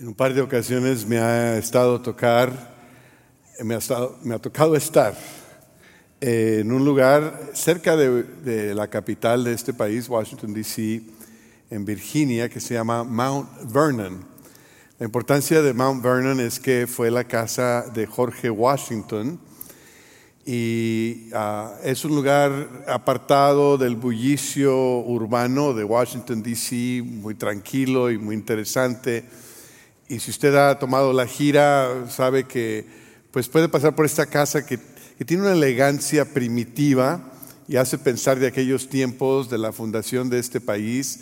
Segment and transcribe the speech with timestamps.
[0.00, 2.72] En un par de ocasiones me ha estado tocar,
[3.62, 5.14] me ha, estado, me ha tocado estar
[6.22, 11.02] en un lugar cerca de, de, la capital de este país, Washington, D.C.,
[11.68, 14.24] en Virginia, que se llama Mount Vernon.
[14.98, 19.38] La importancia de Mount Vernon es que fue la casa de Jorge Washington
[20.46, 28.16] y uh, es un lugar apartado del bullicio urbano de Washington, D.C., muy tranquilo y
[28.16, 29.49] muy interesante
[30.10, 32.84] y si usted ha tomado la gira, sabe que
[33.30, 34.76] pues puede pasar por esta casa que,
[35.16, 37.30] que tiene una elegancia primitiva
[37.68, 41.20] y hace pensar de aquellos tiempos de la fundación de este país.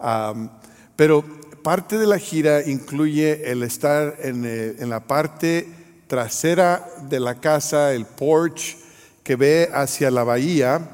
[0.00, 0.48] Um,
[0.96, 1.24] pero
[1.62, 5.68] parte de la gira incluye el estar en, el, en, la parte
[6.08, 8.76] trasera de la casa, el porch
[9.22, 10.90] que ve hacia la bahía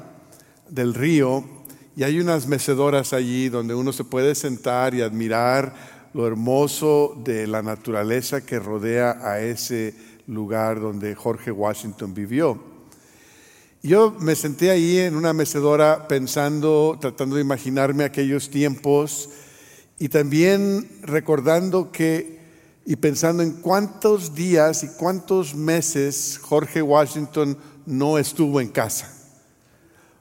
[0.69, 1.43] del río,
[1.95, 7.47] y hay unas mecedoras allí donde uno se puede sentar y admirar lo hermoso de
[7.47, 9.95] la naturaleza que rodea a ese
[10.27, 12.71] lugar donde Jorge Washington vivió.
[13.83, 19.29] Yo me senté ahí en una mecedora pensando, tratando de imaginarme aquellos tiempos
[19.97, 22.39] y también recordando que
[22.85, 29.11] y pensando en cuántos días y cuántos meses Jorge Washington no estuvo en casa.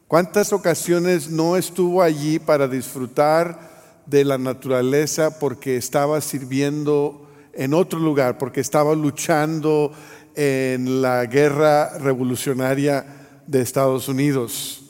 [0.07, 3.70] Cuántas ocasiones no estuvo allí para disfrutar
[4.11, 9.93] de la naturaleza porque estaba sirviendo en otro lugar, porque estaba luchando
[10.35, 13.07] en la guerra revolucionaria
[13.47, 14.83] de Estados Unidos.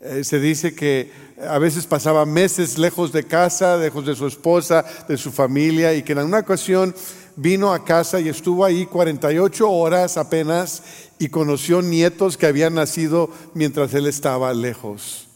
[0.00, 1.10] Eh, se dice que
[1.48, 6.02] a veces pasaba meses lejos de casa, lejos de su esposa, de su familia, y
[6.02, 6.94] que en una ocasión
[7.36, 10.82] vino a casa y estuvo ahí 48 horas apenas
[11.18, 15.28] y conoció nietos que habían nacido mientras él estaba lejos.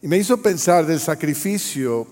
[0.00, 2.06] Y me hizo pensar del sacrificio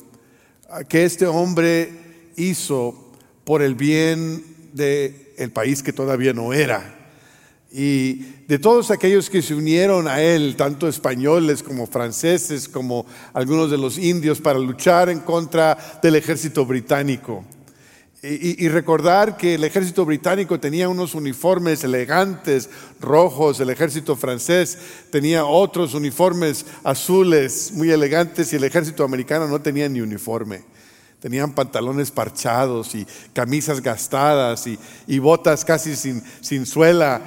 [0.88, 1.90] que este hombre
[2.36, 3.12] hizo
[3.44, 6.94] por el bien del el país que todavía no era.
[7.70, 8.14] Y
[8.48, 13.78] de todos aquellos que se unieron a él, tanto españoles como franceses, como algunos de
[13.78, 17.44] los indios, para luchar en contra del ejército británico.
[18.20, 22.68] Y, recordar que el ejército británico tenía unos uniformes elegantes,
[22.98, 24.76] rojos, el ejército francés
[25.12, 30.64] tenía otros uniformes azules, muy elegantes, y el ejército americano no tenía ni uniforme.
[31.20, 34.76] Tenían pantalones parchados y camisas gastadas y,
[35.06, 37.20] y botas casi sin, sin suela.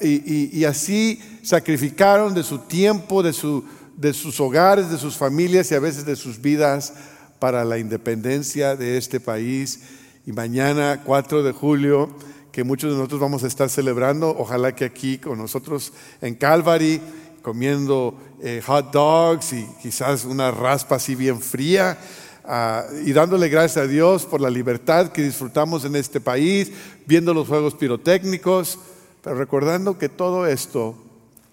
[0.00, 3.64] Uh, y, y, así sacrificaron de su tiempo, de, su,
[3.96, 6.92] de sus hogares, de sus familias y a veces de sus vidas
[7.38, 9.80] para la independencia de este país.
[10.26, 12.10] Y mañana, 4 de julio,
[12.52, 17.00] que muchos de nosotros vamos a estar celebrando, ojalá que aquí con nosotros en Calvary,
[17.42, 21.98] comiendo eh, hot dogs y quizás una raspa así bien fría.
[22.44, 26.72] Uh, y dándole gracias a Dios por la libertad que disfrutamos en este país,
[27.06, 28.78] viendo los juegos pirotécnicos,
[29.22, 30.96] pero recordando que todo esto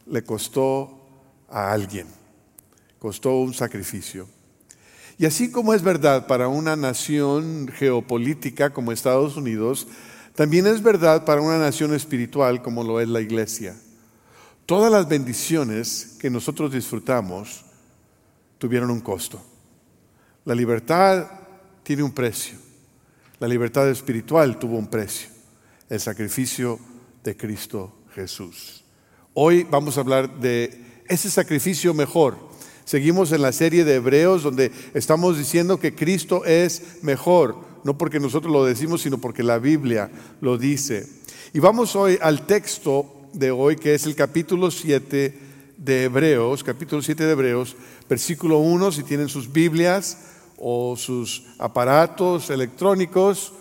[0.06, 1.06] le costó
[1.50, 2.08] a alguien,
[2.98, 4.28] costó un sacrificio.
[5.18, 9.88] Y así como es verdad para una nación geopolítica como Estados Unidos,
[10.36, 13.78] también es verdad para una nación espiritual como lo es la iglesia.
[14.66, 17.64] Todas las bendiciones que nosotros disfrutamos
[18.58, 19.42] tuvieron un costo.
[20.44, 21.28] La libertad
[21.84, 22.58] tiene un precio.
[23.40, 25.30] La libertad espiritual tuvo un precio.
[25.90, 26.80] El sacrificio
[27.24, 28.84] de Cristo Jesús.
[29.34, 32.55] Hoy vamos a hablar de ese sacrificio mejor
[32.86, 38.20] Seguimos en la serie de Hebreos donde estamos diciendo que Cristo es mejor, no porque
[38.20, 41.08] nosotros lo decimos, sino porque la Biblia lo dice.
[41.52, 45.34] Y vamos hoy al texto de hoy, que es el capítulo 7
[45.78, 47.76] de Hebreos, capítulo 7 de Hebreos,
[48.08, 50.20] versículo 1, si tienen sus Biblias
[50.56, 53.54] o sus aparatos electrónicos,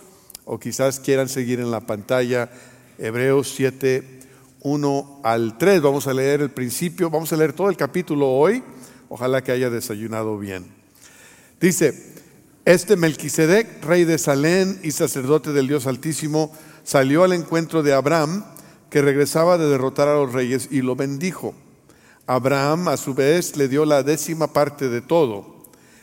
[0.45, 2.51] o quizás quieran seguir en la pantalla,
[2.99, 4.21] Hebreos 7,
[4.61, 5.81] 1 al 3.
[5.81, 8.63] Vamos a leer el principio, vamos a leer todo el capítulo hoy
[9.15, 10.67] Ojalá que haya desayunado bien.
[11.61, 11.95] Dice,
[12.65, 16.53] este Melquisedec, rey de Salén y sacerdote del Dios Altísimo,
[16.83, 18.45] salió al encuentro de Abraham,
[18.91, 21.55] que regresaba de derrotar a los reyes, y lo bendijo.
[22.27, 25.63] Abraham, a su vez, le dio la décima parte de todo.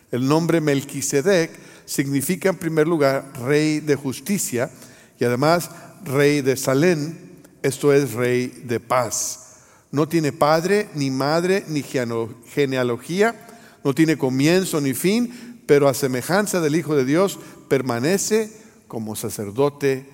[0.09, 1.51] El nombre Melquisedec
[1.83, 4.71] significa, en primer lugar, rey de justicia
[5.19, 5.69] y además
[6.05, 9.50] rey de Salén, esto es, rey de paz.
[9.91, 13.47] No tiene padre, ni madre, ni genealogía,
[13.83, 18.51] no tiene comienzo ni fin, pero a semejanza del Hijo de Dios permanece
[18.87, 20.05] como sacerdote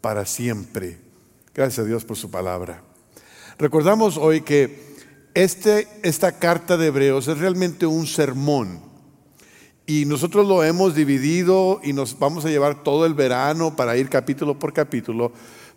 [0.00, 0.98] para siempre.
[1.54, 2.82] Gracias a Dios por su palabra.
[3.58, 4.92] Recordamos hoy que
[5.34, 8.80] este, esta carta de Hebreos es realmente un sermón.
[9.86, 14.08] Y nosotros lo hemos dividido y nos vamos a llevar todo el verano para ir
[14.08, 15.32] capítulo por capítulo,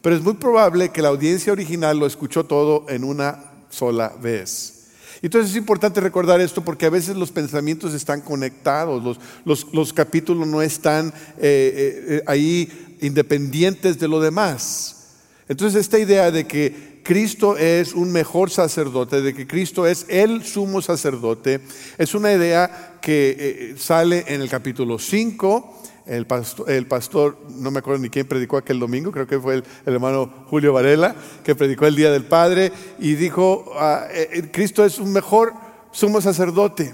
[0.06, 4.92] pero es muy probable que la audiencia original lo escuchó todo en una sola vez.
[5.24, 10.62] Entonces es importante recordar esto porque a veces los pensamientos están conectados, los, capítulos no
[10.62, 15.08] están eh, eh, eh, ahí independientes de lo demás.
[15.50, 20.44] Entonces esta idea de que Cristo es un mejor sacerdote, de que Cristo es el
[20.44, 21.62] sumo sacerdote,
[21.98, 25.75] es una idea que sale en el capítulo 5,
[26.06, 30.32] el pastor, no me acuerdo ni quién predicó aquel domingo, creo que fue el, hermano
[30.48, 35.00] Julio Varela, que predicó el Día del Padre y dijo, ah, eh, eh, Cristo es
[35.00, 35.54] un mejor
[35.92, 36.94] sumo sacerdote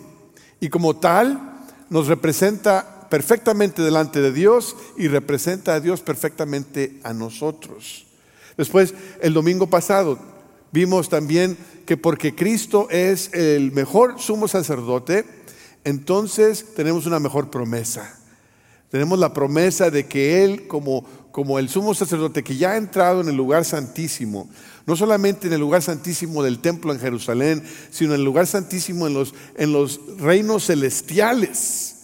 [0.59, 7.13] y como tal nos representa perfectamente delante de Dios y representa a Dios perfectamente a
[7.13, 8.05] nosotros.
[8.55, 10.17] Después, el domingo pasado,
[10.71, 15.25] vimos también que porque Cristo es el mejor sumo sacerdote,
[15.83, 18.20] entonces tenemos una mejor promesa.
[18.91, 23.21] Tenemos la promesa de que Él, como, como el sumo sacerdote que ya ha entrado
[23.21, 24.49] en el lugar santísimo,
[24.85, 29.07] no solamente en el lugar santísimo del templo en Jerusalén, sino en el lugar santísimo
[29.07, 31.95] en los, en los reinos celestiales.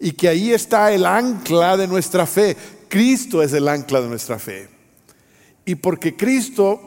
[0.00, 2.56] Y que ahí está el ancla de nuestra fe.
[2.88, 4.68] Cristo es el ancla de nuestra fe.
[5.64, 6.84] Y porque Cristo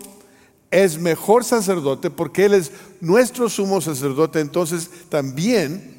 [0.71, 5.96] es mejor sacerdote, porque Él es nuestro sumo sacerdote, entonces también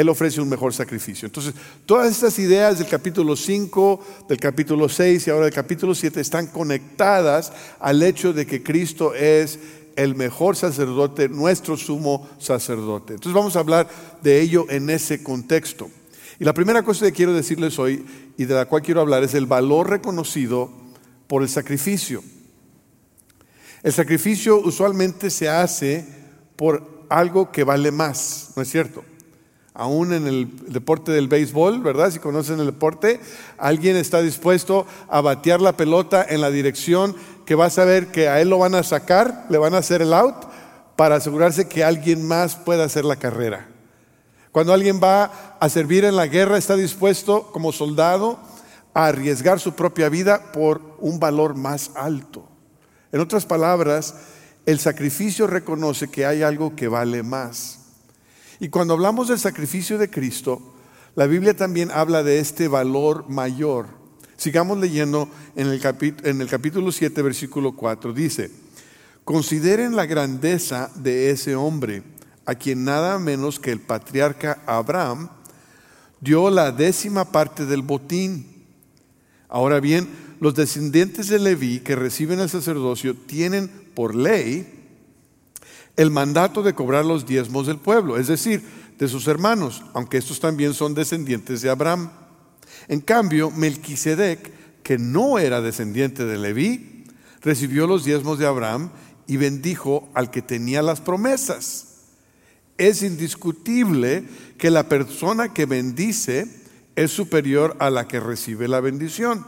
[0.00, 1.26] él ofrece un mejor sacrificio.
[1.26, 1.54] Entonces,
[1.84, 6.46] todas estas ideas del capítulo 5, del capítulo 6 y ahora del capítulo 7 están
[6.46, 9.58] conectadas al hecho de que Cristo es
[9.96, 13.14] el mejor sacerdote, nuestro sumo sacerdote.
[13.14, 13.88] Entonces vamos a hablar
[14.22, 15.90] de ello en ese contexto.
[16.38, 18.06] Y la primera cosa que quiero decirles hoy
[18.38, 20.70] y de la cual quiero hablar es el valor reconocido
[21.26, 22.22] por el sacrificio.
[23.82, 26.06] El sacrificio usualmente se hace
[26.56, 29.04] por algo que vale más, ¿no es cierto?
[29.74, 32.10] Aún en el deporte del béisbol, ¿verdad?
[32.10, 33.20] Si conocen el deporte,
[33.56, 37.14] alguien está dispuesto a batear la pelota en la dirección
[37.46, 40.02] que va a saber que a él lo van a sacar, le van a hacer
[40.02, 40.46] el out
[40.96, 43.68] para asegurarse que alguien más pueda hacer la carrera.
[44.52, 48.38] Cuando alguien va a servir en la guerra, está dispuesto como soldado
[48.92, 52.48] a arriesgar su propia vida por un valor más alto.
[53.12, 54.14] En otras palabras,
[54.66, 57.79] el sacrificio reconoce que hay algo que vale más.
[58.60, 60.60] Y cuando hablamos del sacrificio de Cristo,
[61.16, 63.86] la Biblia también habla de este valor mayor.
[64.36, 65.80] Sigamos leyendo en el,
[66.24, 68.12] en el capítulo 7, versículo 4.
[68.12, 68.50] Dice,
[69.24, 72.02] consideren la grandeza de ese hombre,
[72.44, 75.30] a quien nada menos que el patriarca Abraham
[76.20, 78.46] dio la décima parte del botín.
[79.48, 80.06] Ahora bien,
[80.38, 84.79] los descendientes de Leví que reciben el sacerdocio tienen por ley
[86.00, 88.62] el mandato de cobrar los diezmos del pueblo, es decir,
[88.98, 92.10] de sus hermanos, aunque estos también son descendientes de Abraham.
[92.88, 97.04] En cambio, Melquisedec, que no era descendiente de Leví,
[97.42, 98.88] recibió los diezmos de Abraham
[99.26, 101.88] y bendijo al que tenía las promesas.
[102.78, 104.24] Es indiscutible
[104.56, 106.48] que la persona que bendice
[106.96, 109.44] es superior a la que recibe la bendición.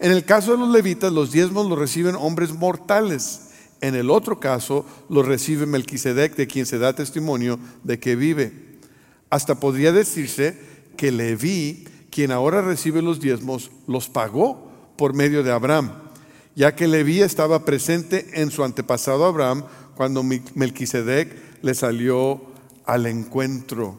[0.00, 3.49] En el caso de los levitas, los diezmos los reciben hombres mortales
[3.80, 8.52] en el otro caso lo recibe Melquisedec, de quien se da testimonio de que vive.
[9.30, 10.58] Hasta podría decirse
[10.96, 15.92] que Leví, quien ahora recibe los diezmos, los pagó por medio de Abraham,
[16.54, 19.64] ya que Leví estaba presente en su antepasado Abraham
[19.94, 22.42] cuando Melquisedec le salió
[22.84, 23.98] al encuentro.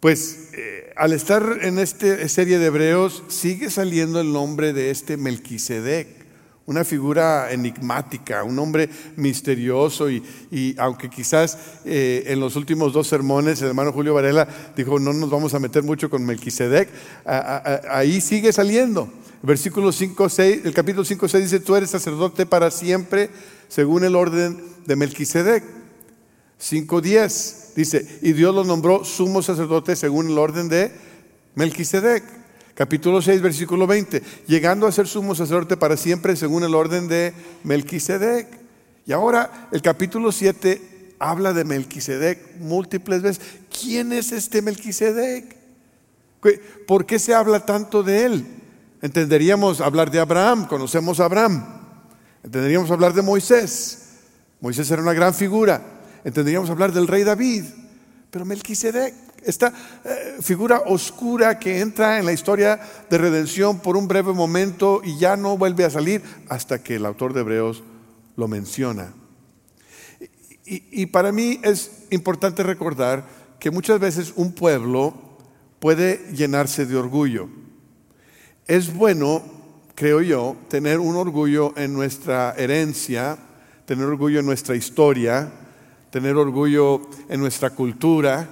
[0.00, 5.16] Pues eh, al estar en esta serie de hebreos sigue saliendo el nombre de este
[5.16, 6.25] Melquisedec
[6.66, 13.62] una figura enigmática, un hombre misterioso y, aunque quizás eh, en los últimos dos sermones
[13.62, 16.88] el hermano Julio Varela dijo no nos vamos a meter mucho con Melquisedec,
[17.24, 19.08] ahí sigue saliendo.
[19.42, 23.30] Versículo 5, 6, el capítulo 5, 6 dice, tú eres sacerdote para siempre
[23.68, 25.62] según el orden de Melquisedec.
[26.60, 30.90] 5.10 dice, y Dios lo nombró sumo sacerdote según el orden de
[31.54, 32.24] Melquisedec
[32.76, 37.32] capítulo 6, versículo 20, llegando a ser sumo sacerdote para siempre según el orden de
[37.64, 38.46] Melquisedec.
[39.06, 43.44] Y ahora el capítulo 7 habla de Melquisedec múltiples veces.
[43.80, 45.56] ¿Quién es este Melquisedec?
[46.86, 48.46] ¿Por qué se habla tanto de él?
[49.00, 51.64] Entenderíamos hablar de Abraham, conocemos a Abraham.
[52.44, 54.02] Entenderíamos hablar de Moisés.
[54.60, 55.82] Moisés era una gran figura.
[56.24, 57.64] Entenderíamos hablar del rey David.
[58.30, 59.14] Pero Melquisedec
[59.44, 59.72] esta
[60.04, 65.18] eh, figura oscura que entra en la historia de redención por un breve momento y
[65.18, 67.82] ya no vuelve a salir hasta que el autor de Hebreos
[68.36, 69.12] lo menciona.
[70.64, 73.24] Y, y para mí es importante recordar
[73.60, 75.14] que muchas veces un pueblo
[75.78, 77.48] puede llenarse de orgullo.
[78.66, 79.42] Es bueno,
[79.94, 83.38] creo yo, tener un orgullo en nuestra herencia,
[83.86, 85.50] tener orgullo en nuestra historia,
[86.10, 88.48] tener orgullo en nuestra cultura,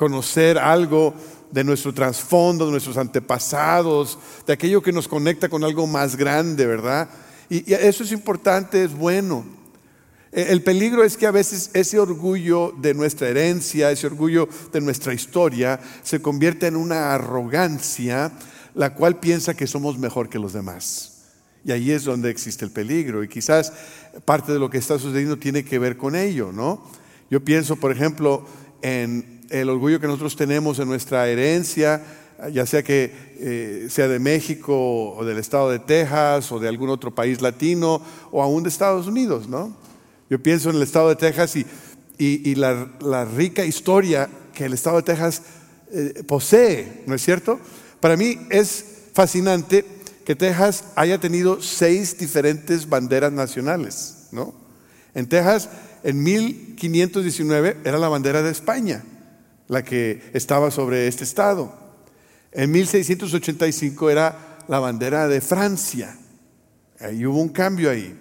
[0.00, 1.12] conocer algo
[1.50, 6.64] de nuestro trasfondo, de nuestros antepasados, de aquello que nos conecta con algo más grande,
[6.64, 7.06] ¿verdad?
[7.50, 9.44] Y, eso es importante, es bueno.
[10.32, 14.80] E, el peligro es que a veces ese orgullo de nuestra herencia, ese orgullo de
[14.80, 18.32] nuestra historia, se convierte en una arrogancia,
[18.74, 21.24] la cual piensa que somos mejor que los demás.
[21.62, 23.22] Y ahí es donde existe el peligro.
[23.22, 23.70] Y quizás
[24.24, 26.88] parte de lo que está sucediendo tiene que ver con ello, ¿no?
[27.30, 28.46] Yo pienso, por ejemplo,
[28.80, 32.02] en el orgullo que nosotros tenemos en nuestra herencia,
[32.52, 36.88] ya sea que eh, sea de México o del estado de Texas o de algún
[36.88, 39.76] otro país latino o aún de Estados Unidos, ¿no?
[40.30, 45.02] Yo pienso en el estado de Texas y, la, rica historia que el estado de
[45.02, 45.42] Texas
[45.92, 47.58] eh, posee, ¿no es cierto?
[47.98, 49.84] Para mí es fascinante
[50.24, 54.54] que Texas haya tenido seis diferentes banderas nacionales, ¿no?
[55.14, 55.68] En Texas,
[56.04, 59.02] en 1519 era la bandera de España,
[59.70, 61.72] la que estaba sobre este estado.
[62.50, 66.18] En 1685 era la bandera de Francia.
[66.98, 68.12] Ahí hubo un cambio ahí.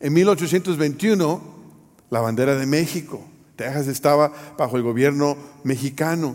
[0.00, 1.42] En 1821,
[2.08, 3.22] la bandera de México.
[3.56, 6.34] Texas estaba bajo el gobierno mexicano.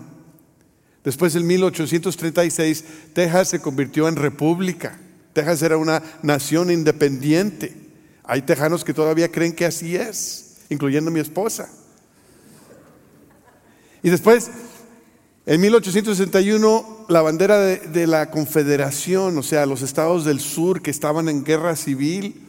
[1.03, 4.99] Después, en 1836, Texas se convirtió en república.
[5.33, 7.75] Texas era una nación independiente.
[8.23, 11.67] Hay tejanos que todavía creen que así es, incluyendo mi esposa.
[14.03, 14.49] Y después,
[15.45, 21.29] en 1861, la bandera de, la Confederación, o sea, los estados del sur que estaban
[21.29, 22.47] en guerra civil,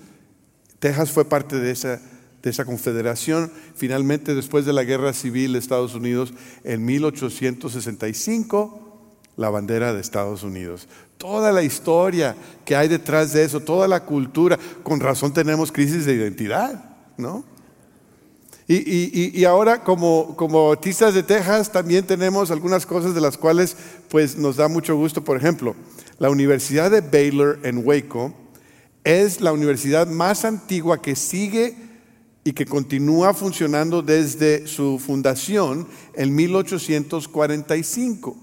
[0.78, 2.00] Texas fue parte de esa,
[2.42, 3.50] de esa confederación.
[3.75, 6.33] Finalmente, después de la guerra civil de Estados Unidos,
[6.64, 8.87] en 1865,
[9.37, 10.88] la bandera de Estados Unidos.
[11.16, 16.04] Toda la historia que hay detrás de eso, toda la cultura, con razón tenemos crisis
[16.04, 17.45] de identidad, ¿no?
[18.73, 23.77] Y, ahora como, como bautistas de Texas también tenemos algunas cosas de las cuales
[24.09, 25.25] pues nos da mucho gusto.
[25.25, 25.75] Por ejemplo,
[26.21, 28.33] la Universidad de Baylor en Waco
[29.03, 31.75] es la universidad más antigua que sigue
[32.45, 38.31] y que continúa funcionando desde su fundación en 1845.
[38.31, 38.39] En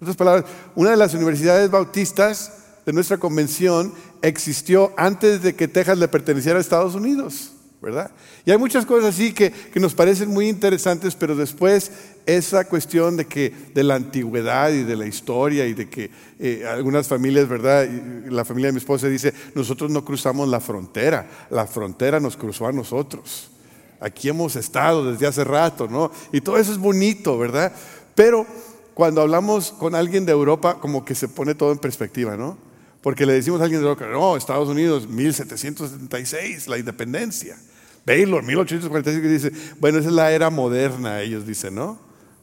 [0.00, 0.44] otras palabras,
[0.76, 2.52] una de las universidades bautistas
[2.86, 7.54] de nuestra convención existió antes de que Texas le perteneciera a Estados Unidos.
[7.82, 8.12] ¿Verdad?
[8.46, 11.90] Y hay muchas cosas así que, nos parecen muy interesantes, pero después
[12.24, 16.08] esa cuestión de que de la antigüedad y de la historia y de que
[16.38, 17.88] eh, algunas familias, ¿verdad?
[18.28, 22.68] La familia de mi esposa dice, nosotros no cruzamos la frontera, la frontera nos cruzó
[22.68, 23.50] a nosotros.
[23.98, 26.12] Aquí hemos estado desde hace rato, ¿no?
[26.32, 27.72] Y todo eso es bonito, ¿verdad?
[28.14, 28.46] Pero
[28.94, 32.56] cuando hablamos con alguien de Europa, como que se pone todo en perspectiva, ¿no?
[33.00, 37.56] Porque le decimos a alguien de Europa, no, Estados Unidos, 1776, la independencia.
[38.04, 41.98] Baylor, 1845, dice, bueno, esa es la era moderna, ellos dicen, ¿no?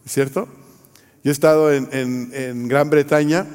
[0.05, 0.47] ¿Es cierto?
[1.23, 3.45] Yo he estado en, Gran Bretaña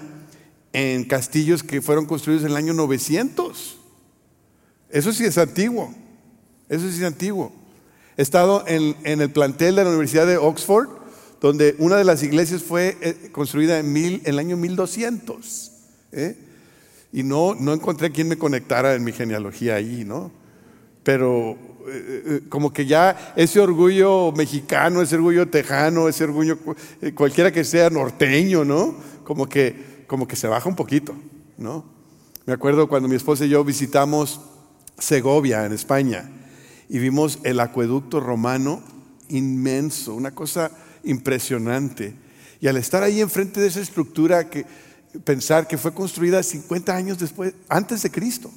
[0.72, 3.78] en castillos que fueron construidos en el año 900.
[4.90, 5.94] Eso sí es antiguo.
[6.68, 7.52] Eso sí es antiguo.
[8.16, 10.88] He estado en, el plantel de la Universidad de Oxford,
[11.40, 15.72] donde una de las iglesias fue eh, construida en, mil, en el año 1200.
[16.12, 16.36] ¿eh?
[17.12, 20.30] Y no, no encontré quien me conectara en mi genealogía ahí, ¿no?
[21.02, 21.56] Pero
[22.48, 26.58] como que ya ese orgullo mexicano, ese orgullo tejano, ese orgullo
[27.02, 28.94] eh, cualquiera que sea norteño, ¿no?
[29.24, 31.14] Como que, como que se baja un poquito,
[31.58, 31.84] ¿no?
[32.46, 34.40] Me acuerdo cuando mi esposa y yo visitamos
[34.98, 36.30] Segovia, en España,
[36.88, 38.82] y vimos el acueducto romano
[39.28, 40.70] inmenso, una cosa
[41.02, 42.14] impresionante.
[42.60, 44.64] Y al estar ahí enfrente de esa estructura, que,
[45.24, 48.50] pensar que fue construida 50 años después, antes de Cristo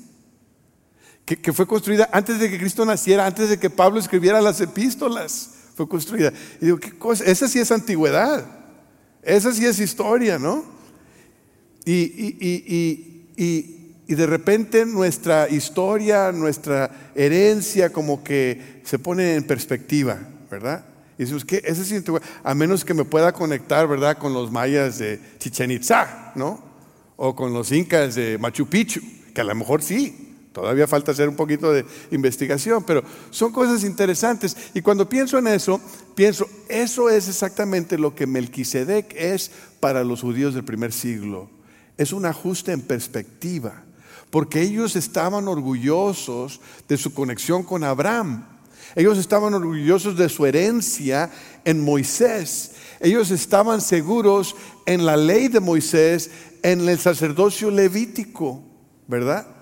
[1.35, 5.49] que, fue construida antes de que Cristo naciera, antes de que Pablo escribiera las epístolas,
[5.75, 6.31] fue construida.
[6.61, 7.25] Y digo, ¿qué cosa?
[7.25, 8.45] Esa sí es antigüedad,
[9.23, 10.63] esa sí es historia, ¿no?
[11.83, 13.33] Y,
[14.07, 20.17] y de repente nuestra historia, nuestra herencia como que se pone en perspectiva,
[20.49, 20.85] ¿verdad?
[21.17, 22.03] Y decimos que esa sí es
[22.43, 24.17] a menos que me pueda conectar, ¿verdad?
[24.17, 26.63] Con los mayas de Chichen Itza, ¿no?
[27.17, 29.01] O con los incas de Machu Picchu,
[29.33, 30.26] que a lo mejor sí,
[30.57, 34.57] Todavía falta hacer un poquito de investigación, pero son cosas interesantes.
[34.73, 35.79] Y cuando pienso en eso,
[36.15, 41.47] pienso, eso es exactamente lo que Melquisedec es para los judíos del primer siglo.
[41.95, 43.83] Es un ajuste en perspectiva,
[44.31, 48.43] porque ellos estaban orgullosos de su conexión con Abraham.
[48.95, 51.29] Ellos estaban orgullosos de su herencia
[51.65, 52.71] en Moisés.
[52.99, 54.55] Ellos estaban seguros
[54.87, 56.31] en la ley de Moisés,
[56.63, 58.63] en el sacerdocio levítico,
[59.07, 59.56] ¿verdad?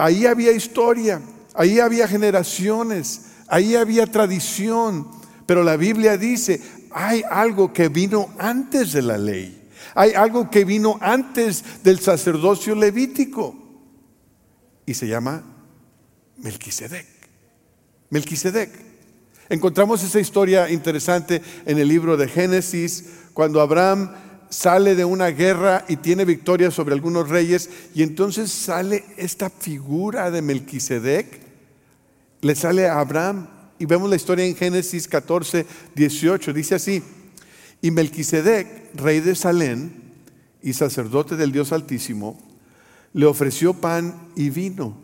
[0.00, 1.20] Ahí había historia,
[1.54, 5.08] ahí había generaciones, ahí había tradición,
[5.44, 9.68] pero la Biblia dice, hay algo que vino antes de la ley.
[9.94, 13.54] Hay algo que vino antes del sacerdocio levítico
[14.86, 15.42] y se llama
[16.38, 17.06] Melquisedec.
[18.08, 18.70] Melquisedec.
[19.50, 23.04] Encontramos esa historia interesante en el libro de Génesis,
[23.34, 24.12] cuando Abraham
[24.50, 30.30] sale de una guerra y tiene victoria sobre algunos reyes, y entonces sale esta figura
[30.30, 31.40] de Melquisedec,
[32.42, 35.64] le sale a Abraham, y vemos la historia en Génesis 14,
[35.94, 37.02] 18, dice así,
[37.80, 39.92] y Melquisedec, rey de Salén
[40.62, 42.38] y sacerdote del Dios Altísimo,
[43.12, 44.96] le ofreció pan y vino.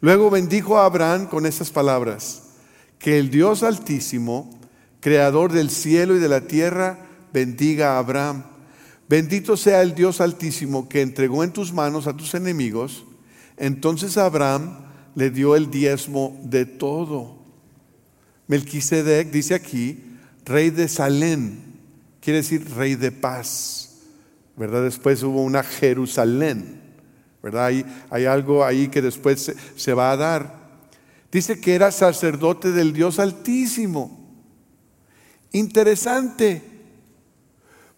[0.00, 2.44] Luego bendijo a Abraham con estas palabras,
[2.98, 4.58] que el Dios Altísimo,
[5.00, 8.44] creador del cielo y de la tierra, bendiga a Abraham.
[9.08, 13.04] Bendito sea el Dios Altísimo que entregó en tus manos a tus enemigos.
[13.56, 14.78] Entonces Abraham
[15.14, 17.38] le dio el diezmo de todo.
[18.46, 20.04] Melquisedec dice aquí,
[20.44, 21.60] rey de Salén,
[22.20, 23.84] quiere decir rey de paz.
[24.56, 24.82] ¿Verdad?
[24.82, 26.80] Después hubo una Jerusalén.
[27.42, 27.66] ¿Verdad?
[27.66, 30.58] Hay, hay algo ahí que después se, se va a dar.
[31.30, 34.18] Dice que era sacerdote del Dios Altísimo.
[35.52, 36.62] Interesante,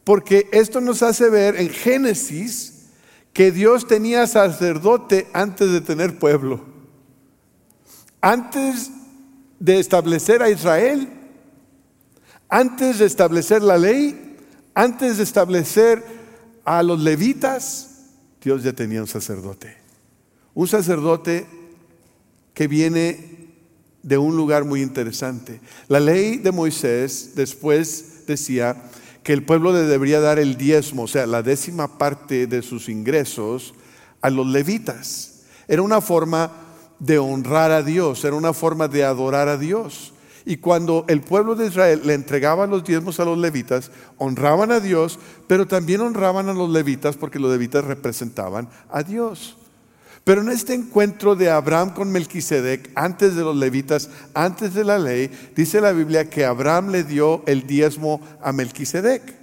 [0.05, 2.87] porque esto nos hace ver en Génesis
[3.33, 6.65] que Dios tenía sacerdote antes de tener pueblo.
[8.21, 8.91] Antes
[9.59, 11.09] de establecer a Israel,
[12.49, 14.37] antes de establecer la ley,
[14.75, 16.03] antes de establecer
[16.65, 17.91] a los levitas,
[18.43, 19.77] Dios ya tenía un sacerdote.
[20.55, 21.47] Un sacerdote
[22.55, 23.49] que viene
[24.03, 25.61] de un lugar muy interesante.
[25.89, 28.90] La ley de Moisés después decía
[29.23, 32.89] que el pueblo le debería dar el diezmo, o sea, la décima parte de sus
[32.89, 33.75] ingresos
[34.21, 35.43] a los levitas.
[35.69, 36.51] Era una forma
[36.99, 40.13] de honrar a Dios, era una forma de adorar a Dios.
[40.47, 44.81] Y cuando el pueblo de Israel le entregaba los diezmos a los levitas, honraban a
[44.81, 49.57] Dios, pero también honraban a los levitas porque los levitas representaban a Dios.
[50.25, 54.99] Pero en este encuentro de Abraham con Melquisedec, antes de los levitas, antes de la
[54.99, 59.35] ley, dice la Biblia que Abraham le dio el diezmo a Melquisedec.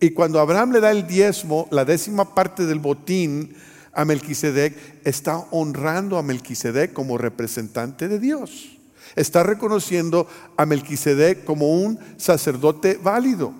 [0.00, 3.54] Y cuando Abraham le da el diezmo, la décima parte del botín
[3.92, 8.78] a Melquisedec, está honrando a Melquisedec como representante de Dios
[9.16, 13.52] está reconociendo a Melquisedec como un sacerdote válido.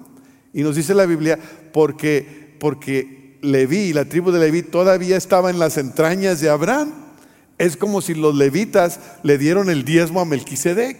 [0.53, 1.39] Y nos dice la Biblia,
[1.73, 6.93] porque, porque Leví, la tribu de Leví, todavía estaba en las entrañas de Abraham.
[7.59, 10.97] Es como si los levitas le dieron el diezmo a Melquisedec.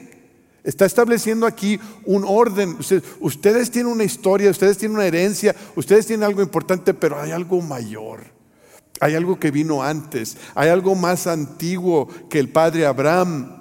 [0.65, 2.77] Está estableciendo aquí un orden.
[2.79, 7.31] Ustedes, ustedes, tienen una historia, ustedes tienen una herencia, ustedes tienen algo importante, pero hay
[7.31, 8.25] algo mayor.
[9.01, 10.37] Hay algo que vino antes.
[10.55, 13.59] Hay algo más antiguo que el padre Abraham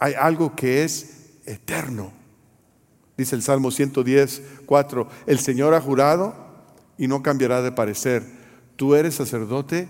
[0.00, 2.10] hay algo que es eterno.
[3.16, 6.34] Dice el Salmo 110, 4, el Señor ha jurado
[7.00, 8.22] y no cambiará de parecer.
[8.76, 9.88] Tú eres sacerdote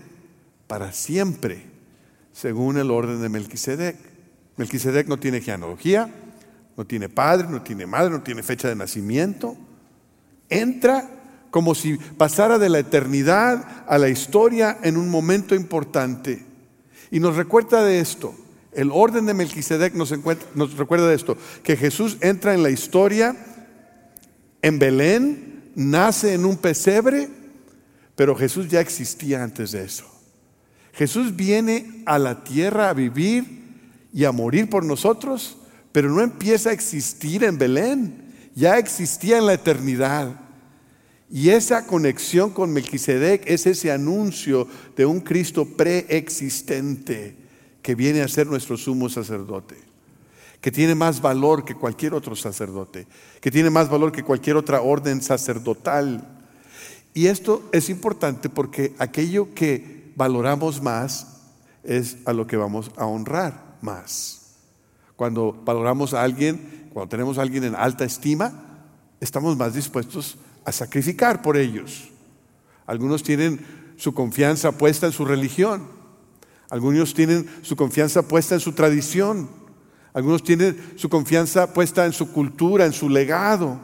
[0.65, 1.65] para siempre,
[2.31, 3.97] según el orden de Melquisedec.
[4.55, 6.09] Melquisedec no tiene genealogía,
[6.77, 9.57] no tiene padre, no tiene madre, no tiene fecha de nacimiento.
[10.49, 11.09] Entra
[11.49, 16.45] como si pasara de la eternidad a la historia en un momento importante.
[17.11, 18.33] Y nos recuerda de esto.
[18.71, 20.13] El orden de Melquisedec nos,
[20.55, 23.35] nos recuerda de esto, que Jesús entra en la historia
[24.61, 27.29] en Belén, nace en un pesebre,
[28.15, 30.05] pero Jesús ya existía antes de eso.
[30.93, 33.61] Jesús viene a la tierra a vivir
[34.13, 35.57] y a morir por nosotros,
[35.91, 40.39] pero no empieza a existir en Belén, ya existía en la eternidad.
[41.29, 47.37] Y esa conexión con Melquisedec es ese anuncio de un Cristo preexistente
[47.81, 49.75] que viene a ser nuestro sumo sacerdote,
[50.61, 53.07] que tiene más valor que cualquier otro sacerdote,
[53.41, 56.39] que tiene más valor que cualquier otra orden sacerdotal.
[57.13, 61.41] Y esto es importante porque aquello que valoramos más
[61.83, 64.55] es a lo que vamos a honrar más.
[65.15, 68.53] Cuando valoramos a alguien, cuando tenemos a alguien en alta estima,
[69.19, 72.09] estamos más dispuestos a sacrificar por ellos.
[72.85, 73.59] Algunos tienen
[73.97, 76.01] su confianza puesta en su religión
[76.71, 79.49] algunos tienen su confianza puesta en su tradición.
[80.13, 83.79] Algunos tienen su confianza puesta en su cultura, en su legado.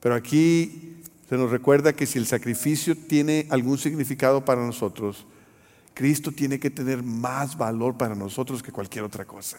[0.00, 5.26] Pero aquí se nos recuerda que si el sacrificio tiene algún significado para nosotros,
[5.94, 9.58] Cristo tiene que tener más valor para nosotros que cualquier otra cosa.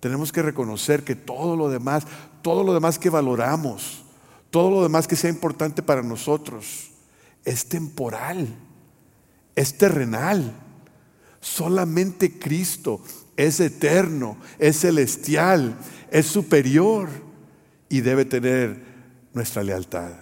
[0.00, 2.04] Tenemos que reconocer que todo lo demás,
[2.42, 4.04] todo lo demás que valoramos,
[4.50, 6.90] todo lo demás que sea importante para nosotros,
[7.44, 8.48] es temporal,
[9.54, 10.52] es terrenal.
[11.42, 13.02] Solamente Cristo
[13.36, 15.76] es eterno, es celestial,
[16.08, 17.08] es superior
[17.88, 18.80] y debe tener
[19.34, 20.12] nuestra lealtad.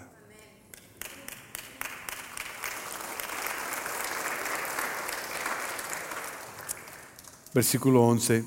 [7.52, 8.44] Versículo 11.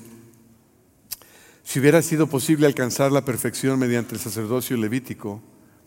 [1.62, 5.40] Si hubiera sido posible alcanzar la perfección mediante el sacerdocio levítico,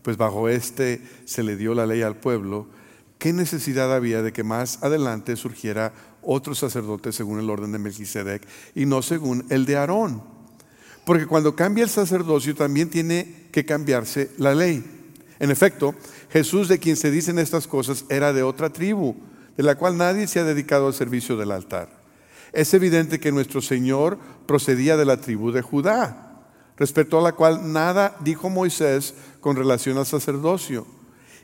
[0.04, 2.67] pues bajo este se le dio la ley al pueblo,
[3.17, 5.93] ¿qué necesidad había de que más adelante surgiera
[6.28, 10.22] otro sacerdote según el orden de Melquisedec y no según el de Aarón?
[11.06, 14.84] Porque cuando cambia el sacerdocio también tiene que cambiarse la ley.
[15.40, 15.96] En efecto,
[16.30, 19.16] Jesús de quien se dicen estas cosas era de otra tribu,
[19.56, 21.98] de la cual nadie se ha dedicado al servicio del altar
[22.58, 26.42] es evidente que nuestro Señor procedía de la tribu de Judá,
[26.78, 30.88] respecto a la cual nada dijo Moisés con relación al sacerdocio.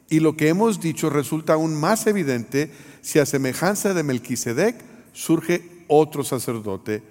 [0.10, 4.76] Y lo que hemos dicho resulta aún más evidente si a semejanza de Melquisedec
[5.14, 7.04] surge otro sacerdote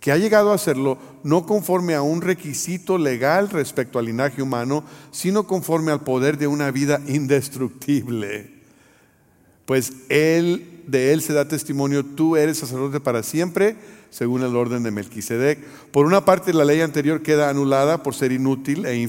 [0.00, 4.84] que ha llegado a hacerlo no conforme a un requisito legal respecto al linaje humano,
[5.10, 8.52] sino conforme al poder de una vida indestructible.
[9.64, 13.76] Pues él de él se da testimonio, tú eres sacerdote para siempre,
[14.10, 15.58] según el orden de Melquisedec.
[15.90, 19.08] Por una parte, la ley anterior queda anulada por ser inútil e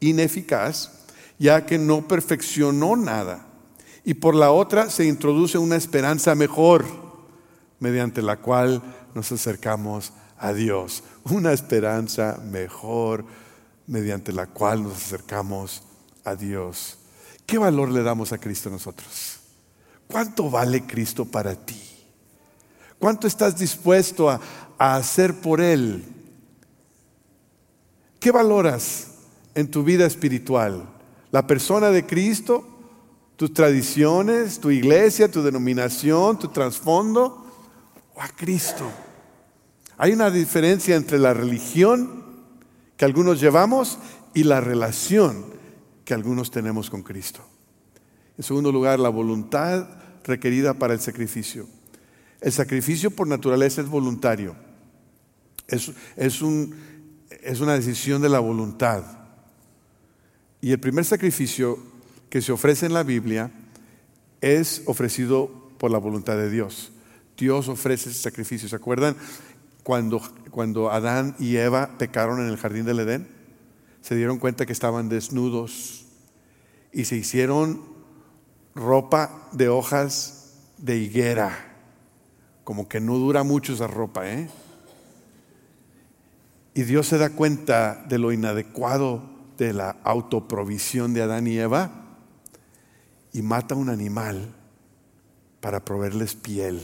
[0.00, 0.99] ineficaz,
[1.40, 3.46] ya que no perfeccionó nada.
[4.04, 6.84] Y por la otra se introduce una esperanza mejor,
[7.80, 8.82] mediante la cual
[9.14, 11.02] nos acercamos a Dios.
[11.24, 13.24] Una esperanza mejor,
[13.86, 15.82] mediante la cual nos acercamos
[16.24, 16.98] a Dios.
[17.46, 19.38] ¿Qué valor le damos a Cristo nosotros?
[20.06, 21.80] ¿Cuánto vale Cristo para ti?
[22.98, 24.40] ¿Cuánto estás dispuesto a,
[24.78, 26.04] hacer por Él?
[28.18, 29.12] ¿Qué valoras
[29.54, 30.99] en tu vida espiritual?
[31.32, 32.66] ¿La persona de Cristo?
[33.36, 34.58] ¿Tus tradiciones?
[34.60, 35.30] ¿Tu iglesia?
[35.30, 36.38] ¿Tu denominación?
[36.38, 37.46] ¿Tu trasfondo?
[38.14, 38.90] ¿O a Cristo?
[39.96, 42.24] Hay una diferencia entre la religión
[42.96, 43.98] que algunos llevamos
[44.34, 45.44] y la relación
[46.04, 47.40] que algunos tenemos con Cristo.
[48.36, 49.86] En segundo lugar, la voluntad
[50.24, 51.66] requerida para el sacrificio.
[52.40, 54.56] El sacrificio por naturaleza es voluntario.
[55.68, 56.74] Es, es, un,
[57.42, 59.04] es una decisión de la voluntad.
[60.60, 61.78] Y el primer sacrificio
[62.28, 63.50] que se ofrece en la Biblia
[64.40, 66.92] es ofrecido por la voluntad de Dios.
[67.36, 68.68] Dios ofrece ese sacrificio.
[68.68, 69.16] ¿Se acuerdan
[69.82, 70.20] cuando,
[70.50, 73.28] cuando Adán y Eva pecaron en el jardín del Edén?
[74.02, 76.04] Se dieron cuenta que estaban desnudos
[76.92, 77.82] y se hicieron
[78.74, 81.66] ropa de hojas de higuera.
[82.64, 84.48] Como que no dura mucho esa ropa, ¿eh?
[86.74, 91.90] Y Dios se da cuenta de lo inadecuado de la autoprovisión de Adán y Eva
[93.30, 94.54] y mata un animal
[95.60, 96.80] para proveerles piel,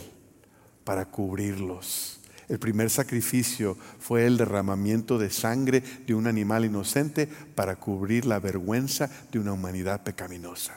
[0.85, 2.21] para cubrirlos.
[2.49, 8.41] El primer sacrificio fue el derramamiento de sangre de un animal inocente para cubrir la
[8.41, 10.75] vergüenza de una humanidad pecaminosa.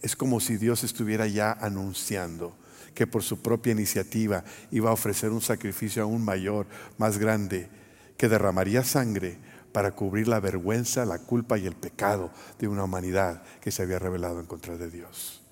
[0.00, 2.56] Es como si Dios estuviera ya anunciando
[2.94, 6.66] que por su propia iniciativa iba a ofrecer un sacrificio aún mayor,
[6.98, 7.68] más grande,
[8.16, 9.38] que derramaría sangre
[9.72, 13.98] para cubrir la vergüenza, la culpa y el pecado de una humanidad que se había
[13.98, 15.42] revelado en contra de Dios.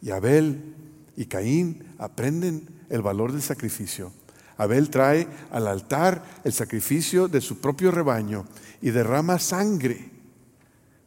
[0.00, 0.74] Y Abel
[1.16, 4.12] y Caín aprenden el valor del sacrificio.
[4.56, 8.46] Abel trae al altar el sacrificio de su propio rebaño
[8.80, 10.10] y derrama sangre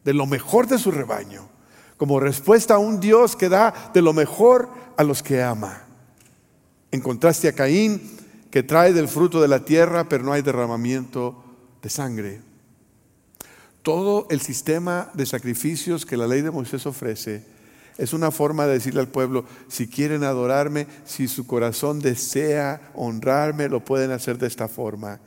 [0.04, 1.56] de lo mejor de su rebaño
[1.96, 5.82] como respuesta a un Dios que da de lo mejor a los que ama.
[6.90, 8.00] En contraste a Caín,
[8.50, 11.42] que trae del fruto de la tierra, pero no hay derramamiento
[11.86, 12.40] de sangre.
[13.82, 17.44] Todo el sistema de sacrificios que la ley de Moisés ofrece
[17.96, 23.68] es una forma de decirle al pueblo, si quieren adorarme, si su corazón desea honrarme,
[23.68, 25.20] lo pueden hacer de esta forma.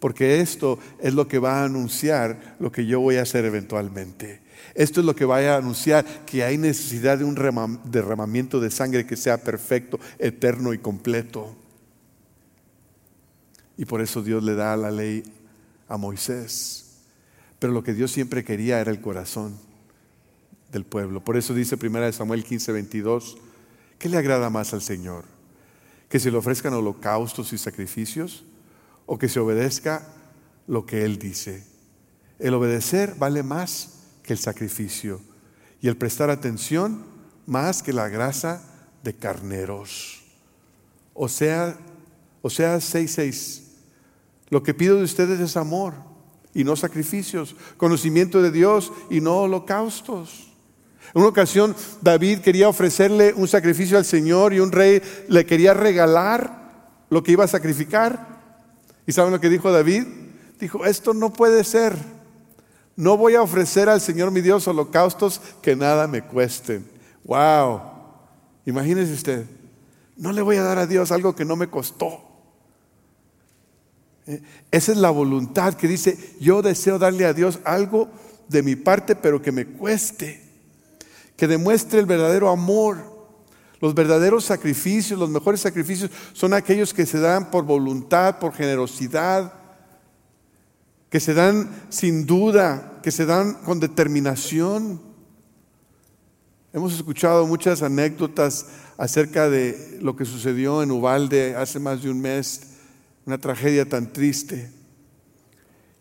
[0.00, 4.42] Porque esto es lo que va a anunciar lo que yo voy a hacer eventualmente.
[4.74, 7.34] Esto es lo que va a anunciar que hay necesidad de un
[7.84, 11.56] derramamiento de sangre que sea perfecto, eterno y completo.
[13.78, 15.24] Y por eso Dios le da la ley
[15.92, 16.86] a Moisés.
[17.58, 19.58] Pero lo que Dios siempre quería era el corazón
[20.72, 21.22] del pueblo.
[21.22, 23.36] Por eso dice 1 Samuel 15, 22,
[23.98, 25.26] ¿qué le agrada más al Señor?
[26.08, 28.44] ¿Que se le ofrezcan holocaustos y sacrificios?
[29.04, 30.08] ¿O que se obedezca
[30.66, 31.62] lo que Él dice?
[32.38, 35.20] El obedecer vale más que el sacrificio.
[35.82, 37.04] Y el prestar atención
[37.44, 38.62] más que la grasa
[39.04, 40.22] de carneros.
[41.12, 41.76] O sea,
[42.40, 43.71] o sea, 6.6.
[44.52, 45.94] Lo que pido de ustedes es amor
[46.52, 50.52] y no sacrificios, conocimiento de Dios y no holocaustos.
[51.14, 55.72] En una ocasión David quería ofrecerle un sacrificio al Señor y un rey le quería
[55.72, 58.42] regalar lo que iba a sacrificar.
[59.06, 60.04] ¿Y saben lo que dijo David?
[60.60, 61.96] Dijo, esto no puede ser.
[62.94, 66.86] No voy a ofrecer al Señor mi Dios holocaustos que nada me cuesten.
[67.24, 67.80] Wow.
[68.66, 69.46] Imagínese usted,
[70.18, 72.31] no le voy a dar a Dios algo que no me costó.
[74.70, 78.08] Esa es la voluntad que dice, yo deseo darle a Dios algo
[78.48, 80.40] de mi parte, pero que me cueste,
[81.36, 83.10] que demuestre el verdadero amor.
[83.80, 89.54] Los verdaderos sacrificios, los mejores sacrificios son aquellos que se dan por voluntad, por generosidad,
[91.10, 95.00] que se dan sin duda, que se dan con determinación.
[96.72, 102.20] Hemos escuchado muchas anécdotas acerca de lo que sucedió en Ubalde hace más de un
[102.20, 102.71] mes,
[103.26, 104.70] una tragedia tan triste.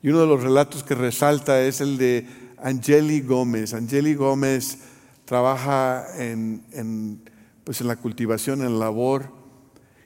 [0.02, 3.74] Y uno de los relatos que resalta es el de Angeli Gómez.
[3.74, 4.80] Angeli Gómez
[5.26, 7.22] trabaja en, en,
[7.64, 9.32] pues en la cultivación, en la labor,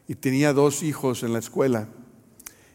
[0.07, 1.87] y tenía dos hijos en la escuela.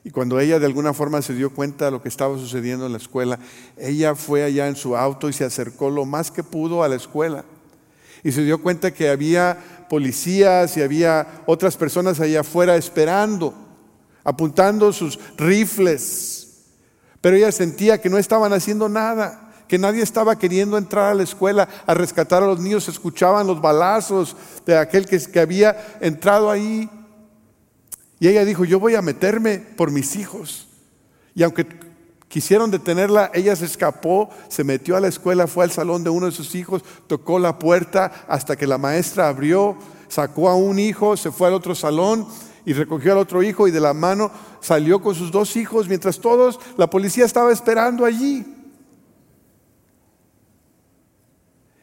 [0.03, 2.93] Y cuando ella de alguna forma se dio cuenta de lo que estaba sucediendo en
[2.93, 3.39] la escuela,
[3.77, 6.97] ella fue allá en su auto y se acercó lo más que pudo a la
[6.97, 7.45] escuela.
[8.25, 13.55] Y se dio cuenta que había policías y había otras personas allá afuera esperando,
[14.25, 16.49] apuntando sus rifles.
[17.21, 21.23] Pero ella sentía que no estaban haciendo nada, que nadie estaba queriendo entrar a la
[21.23, 22.89] escuela a rescatar a los niños.
[22.89, 26.89] Escuchaban los balazos de aquel que, que había entrado ahí.
[28.19, 30.69] Y ella dijo, yo voy a meterme por mis hijos.
[31.35, 31.67] Y aunque
[32.29, 36.27] quisieron detenerla, ella se escapó, se metió a la escuela, fue al salón de uno
[36.27, 39.77] de sus hijos, tocó la puerta hasta que la maestra abrió,
[40.09, 42.27] sacó a un hijo, se fue al otro salón
[42.71, 44.31] y recogió al otro hijo y de la mano
[44.61, 48.47] salió con sus dos hijos, mientras todos, la policía estaba esperando allí.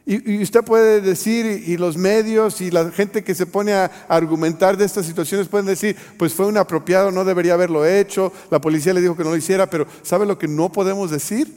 [0.05, 4.77] Y, usted puede decir, y, los medios y la gente que se pone a argumentar
[4.77, 8.93] de estas situaciones pueden decir, pues fue un apropiado, no debería haberlo hecho, la policía
[8.93, 11.53] le dijo que no lo hiciera, pero ¿sabe lo que no podemos decir?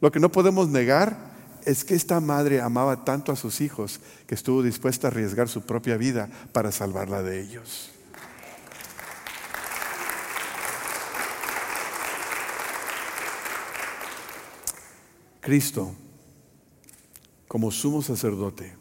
[0.00, 1.30] Lo que no podemos negar
[1.64, 5.62] es que esta madre amaba tanto a sus hijos que estuvo dispuesta a arriesgar su
[5.62, 7.90] propia vida para salvarla de ellos.
[15.40, 15.94] Cristo
[17.48, 18.76] como sumo sacerdote,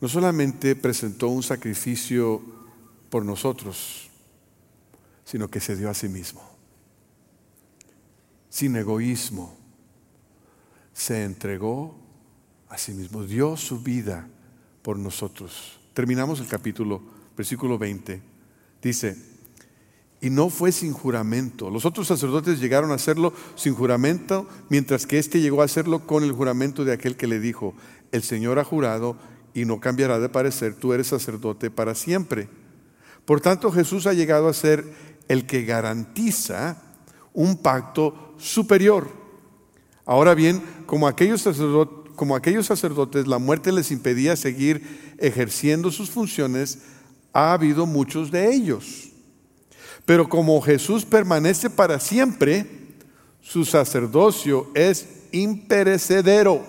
[0.00, 2.42] no solamente presentó un sacrificio
[3.08, 4.10] por nosotros,
[5.24, 6.42] sino que se dio a sí mismo.
[8.50, 9.56] Sin egoísmo,
[10.92, 11.94] se entregó
[12.68, 14.28] a sí mismo, dio su vida
[14.82, 15.78] por nosotros.
[15.94, 17.00] Terminamos el capítulo,
[17.36, 18.20] versículo 20.
[18.82, 19.16] Dice,
[20.20, 21.70] y no fue sin juramento.
[21.70, 26.24] Los otros sacerdotes llegaron a hacerlo sin juramento, mientras que éste llegó a hacerlo con
[26.24, 27.74] el juramento de aquel que le dijo,
[28.10, 29.16] el Señor ha jurado
[29.54, 32.48] y no cambiará de parecer, tú eres sacerdote para siempre.
[33.24, 34.84] Por tanto, Jesús ha llegado a ser
[35.28, 36.82] el que garantiza
[37.32, 39.08] un pacto superior.
[40.04, 41.46] Ahora bien, como aquellos,
[42.16, 46.78] como aquellos sacerdotes la muerte les impedía seguir ejerciendo sus funciones,
[47.32, 49.12] ha habido muchos de ellos
[50.08, 52.64] pero como Jesús permanece para siempre,
[53.42, 56.62] su sacerdocio es imperecedero.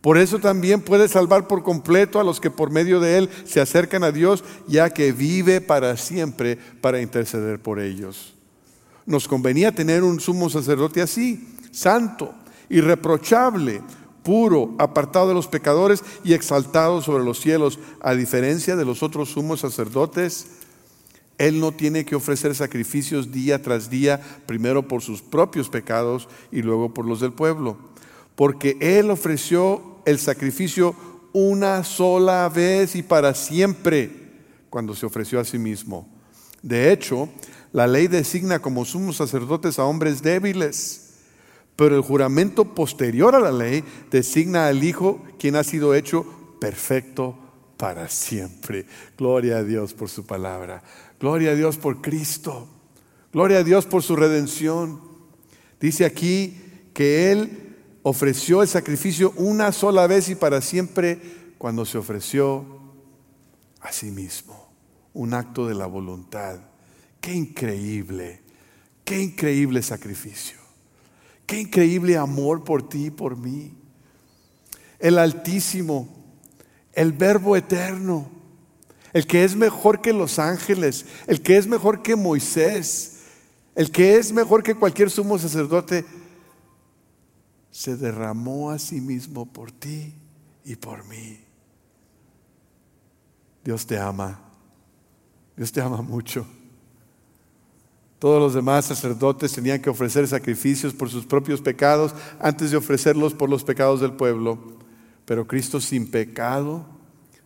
[0.00, 3.60] Por eso también puede salvar por completo a los que por medio de Él se
[3.60, 8.34] acercan a Dios, ya que vive para siempre para interceder por ellos.
[9.06, 12.34] Nos convenía tener un sumo sacerdote así, santo,
[12.68, 13.80] irreprochable,
[14.24, 19.28] puro, apartado de los pecadores y exaltado sobre los cielos, a diferencia de los otros
[19.28, 20.48] sumos sacerdotes
[21.40, 26.60] él no tiene que ofrecer sacrificios día tras día, primero por sus propios pecados y
[26.60, 27.78] luego por los del pueblo.
[28.36, 30.94] Porque Él ofreció el sacrificio
[31.32, 34.10] una sola vez y para siempre
[34.68, 36.06] cuando se ofreció a sí mismo.
[36.60, 37.30] De hecho,
[37.72, 41.14] la ley designa como sumos sacerdotes a hombres débiles,
[41.74, 46.26] pero el juramento posterior a la ley designa al Hijo quien ha sido hecho
[46.60, 47.34] perfecto
[47.78, 48.84] para siempre.
[49.16, 50.82] Gloria a Dios por su palabra.
[51.20, 52.66] Gloria a Dios por Cristo.
[53.30, 55.02] Gloria a Dios por su redención.
[55.78, 56.56] Dice aquí
[56.94, 61.20] que Él ofreció el sacrificio una sola vez y para siempre
[61.58, 62.64] cuando se ofreció
[63.80, 64.72] a sí mismo.
[65.12, 66.58] Un acto de la voluntad.
[67.20, 68.40] Qué increíble,
[69.04, 70.58] qué increíble sacrificio.
[71.44, 73.74] Qué increíble amor por ti y por mí.
[75.00, 76.08] el Altísimo,
[76.94, 78.39] el Verbo Eterno,
[79.12, 83.20] el que es mejor que los ángeles, el que es mejor que Moisés,
[83.74, 86.04] el que es mejor que cualquier sumo sacerdote,
[87.70, 90.12] se derramó a sí mismo por ti
[90.64, 91.40] y por mí.
[93.64, 94.40] Dios te ama.
[95.56, 96.46] Dios te ama mucho.
[98.18, 103.32] Todos los demás sacerdotes tenían que ofrecer sacrificios por sus propios pecados antes de ofrecerlos
[103.32, 104.58] por los pecados del pueblo.
[105.24, 106.99] Pero Cristo sin pecado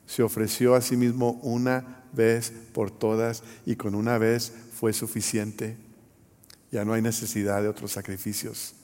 [0.07, 5.77] se ofreció a sí mismo una vez por todas y con una vez fue suficiente.
[6.71, 8.75] Ya no hay necesidad de otros sacrificios.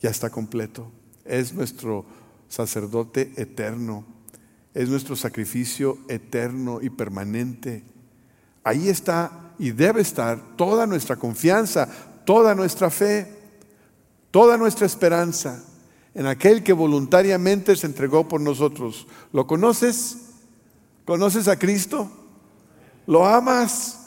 [0.00, 0.90] Ya está completo.
[1.24, 2.04] Es nuestro
[2.48, 4.04] sacerdote eterno
[4.74, 7.82] es nuestro sacrificio eterno y permanente.
[8.62, 11.88] Ahí está y debe estar toda nuestra confianza,
[12.24, 13.26] toda nuestra fe,
[14.30, 15.64] toda nuestra esperanza
[16.14, 19.06] en aquel que voluntariamente se entregó por nosotros.
[19.32, 20.18] ¿Lo conoces?
[21.04, 22.10] ¿Conoces a Cristo?
[23.06, 23.98] ¿Lo amas?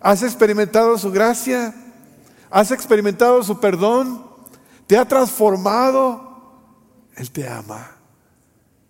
[0.00, 1.74] ¿Has experimentado su gracia?
[2.50, 4.24] ¿Has experimentado su perdón?
[4.86, 6.56] ¿Te ha transformado?
[7.16, 7.90] Él te ama.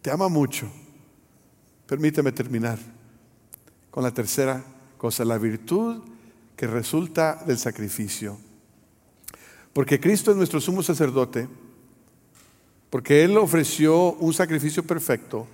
[0.03, 0.71] Te ama mucho.
[1.87, 2.79] Permíteme terminar
[3.91, 4.63] con la tercera
[4.99, 6.03] cosa, la virtud
[6.57, 8.39] que resulta del sacrificio.
[9.73, 11.49] Porque Cristo es nuestro sumo sacerdote,
[12.91, 15.47] porque Él ofreció un sacrificio perfecto,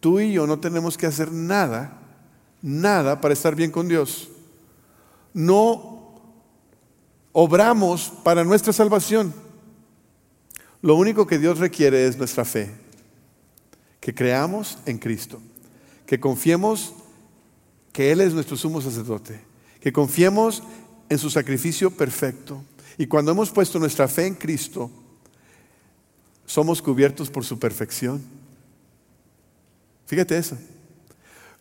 [0.00, 1.98] tú y yo no tenemos que hacer nada,
[2.62, 4.28] nada para estar bien con Dios.
[5.32, 6.20] No
[7.32, 9.32] obramos para nuestra salvación.
[10.82, 12.72] Lo único que Dios requiere es nuestra fe
[14.00, 15.40] que creamos en Cristo,
[16.06, 16.94] que confiemos
[17.92, 19.40] que Él es nuestro sumo sacerdote,
[19.80, 20.62] que confiemos
[21.08, 22.62] en su sacrificio perfecto.
[22.96, 24.90] Y cuando hemos puesto nuestra fe en Cristo,
[26.48, 28.22] somos cubiertos por su perfección.
[30.06, 30.56] Fíjate eso.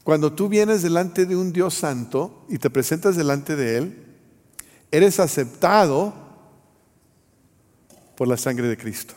[0.02, 4.06] Cuando tú vienes delante de un Dios santo y te presentas delante de Él,
[4.90, 6.14] eres aceptado
[8.16, 9.14] por la sangre de Cristo.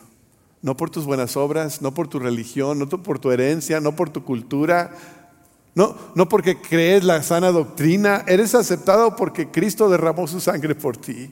[0.60, 4.10] No por tus buenas obras, no por tu religión, no por tu herencia, no por
[4.10, 4.96] tu cultura,
[5.76, 10.96] no, no porque crees la sana doctrina, eres aceptado porque Cristo derramó su sangre por
[10.96, 11.30] ti.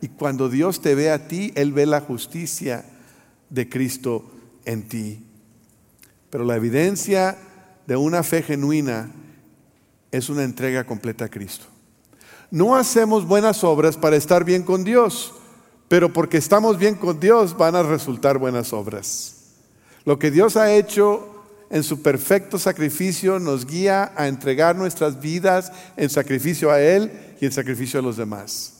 [0.00, 2.86] Y cuando Dios te ve a ti, Él ve la justicia
[3.50, 4.30] de Cristo
[4.64, 5.24] en ti.
[6.30, 7.36] Pero la evidencia
[7.86, 9.10] de una fe genuina
[10.10, 11.66] es una entrega completa a Cristo.
[12.50, 15.34] No hacemos buenas obras para estar bien con Dios
[15.88, 19.34] pero porque estamos bien con Dios van a resultar buenas obras.
[20.04, 21.32] Lo que Dios ha hecho
[21.70, 27.46] en su perfecto sacrificio nos guía a entregar nuestras vidas en sacrificio a Él y
[27.46, 28.72] en sacrificio a los demás.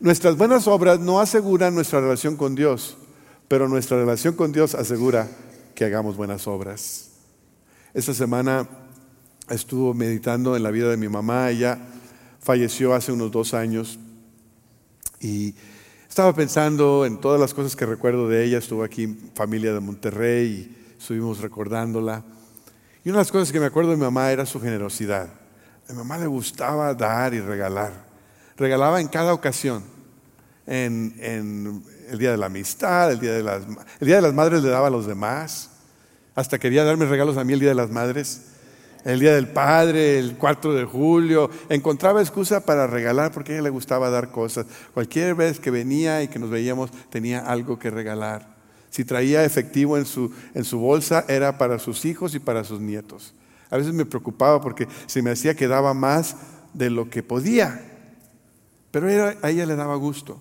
[0.00, 2.96] Nuestras buenas obras no aseguran nuestra relación con Dios,
[3.48, 5.28] pero nuestra relación con Dios asegura
[5.74, 7.10] que hagamos buenas obras.
[7.94, 8.68] Esta semana
[9.48, 11.78] estuvo meditando en la vida de mi mamá, ella
[12.40, 13.98] falleció hace unos dos años
[15.20, 15.54] y
[16.08, 19.80] estaba pensando en todas las cosas que recuerdo de ella, estuvo aquí en familia de
[19.80, 22.24] Monterrey y estuvimos recordándola.
[23.04, 25.28] Y una de las cosas que me acuerdo de mi mamá era su generosidad.
[25.88, 27.92] A mi mamá le gustaba dar y regalar.
[28.56, 29.82] Regalaba en cada ocasión.
[30.66, 33.62] En, el día de la amistad, el día de, las,
[34.00, 35.70] el día de las madres le daba a los demás.
[36.34, 38.42] Hasta quería darme regalos a mí el día de las madres
[39.04, 43.64] el Día del Padre, el 4 de julio, encontraba excusa para regalar porque a ella
[43.64, 44.66] le gustaba dar cosas.
[44.92, 48.56] Cualquier vez que venía y que nos veíamos tenía algo que regalar.
[48.90, 52.80] Si traía efectivo en su, en su bolsa era para sus hijos y para sus
[52.80, 53.34] nietos.
[53.70, 56.36] A veces me preocupaba porque se me hacía que daba más
[56.72, 57.80] de lo que podía,
[58.90, 59.08] pero
[59.42, 60.40] a ella le daba gusto.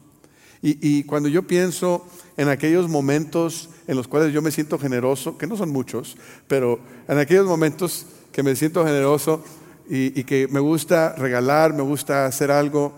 [0.62, 5.38] Y, y cuando yo pienso en aquellos momentos en los cuales yo me siento generoso,
[5.38, 6.18] que no son muchos,
[6.48, 9.44] pero en aquellos momentos que me siento generoso
[9.90, 12.94] y, que me gusta regalar, me gusta hacer algo,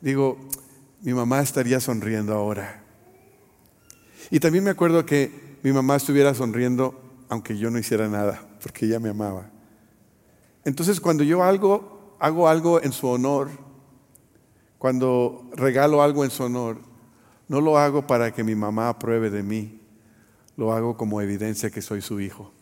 [0.00, 0.36] digo,
[1.02, 2.82] mi mamá estaría sonriendo ahora.
[4.30, 8.86] Y también me acuerdo que mi mamá estuviera sonriendo aunque yo no hiciera nada, porque
[8.86, 9.50] ella me amaba.
[10.64, 13.50] Entonces cuando yo hago algo en su honor,
[14.78, 16.78] cuando regalo algo en su honor,
[17.48, 19.80] no lo hago para que mi mamá apruebe de mí,
[20.56, 22.52] lo hago como evidencia que soy su hijo.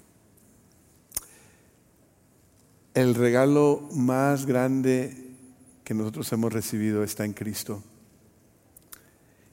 [2.92, 5.36] El regalo más grande
[5.84, 7.82] que nosotros hemos recibido está en Cristo.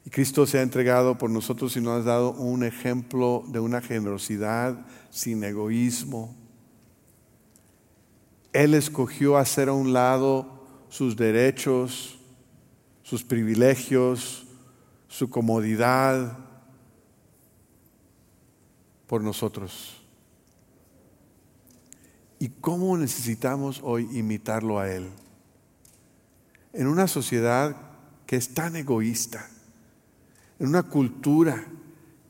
[0.06, 3.82] Y Cristo se ha entregado por nosotros y nos ha dado un ejemplo de una
[3.82, 6.36] generosidad sin egoísmo.
[8.54, 12.20] Él escogió hacer a un lado sus derechos,
[13.04, 14.48] sus privilegios,
[15.12, 16.38] su comodidad,
[19.08, 20.02] por nosotros.
[22.40, 25.10] ¿Y cómo necesitamos hoy imitarlo a Él?
[26.72, 27.76] En una sociedad
[28.26, 29.50] que es tan egoísta,
[30.60, 31.62] en una cultura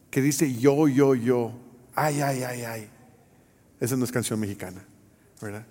[0.09, 1.53] que dice yo, yo, yo,
[1.93, 2.89] ay, ay, ay, ay.
[3.79, 4.84] Esa no es canción mexicana,
[5.39, 5.67] ¿verdad?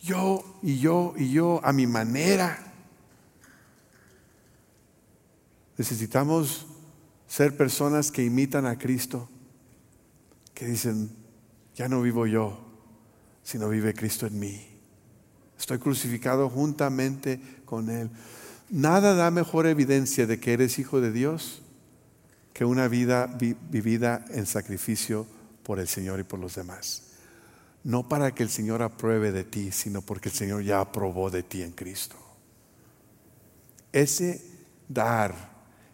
[0.00, 2.69] Yo y yo y yo a mi manera.
[5.80, 6.66] Necesitamos
[7.26, 9.30] ser personas que imitan a Cristo,
[10.52, 11.08] que dicen,
[11.74, 12.60] ya no vivo yo,
[13.42, 14.60] sino vive Cristo en mí.
[15.58, 18.10] Estoy crucificado juntamente con Él.
[18.68, 21.62] Nada da mejor evidencia de que eres hijo de Dios
[22.52, 23.38] que una vida
[23.70, 25.26] vivida en sacrificio
[25.62, 27.04] por el Señor y por los demás.
[27.84, 31.42] No para que el Señor apruebe de ti, sino porque el Señor ya aprobó de
[31.42, 32.16] ti en Cristo.
[33.94, 34.44] Ese
[34.86, 35.49] dar,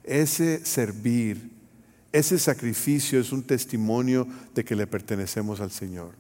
[0.06, 1.50] ese servir,
[2.12, 6.12] ese sacrificio es un testimonio de que le pertenecemos al Señor.